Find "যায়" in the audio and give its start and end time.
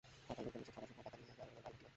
1.37-1.49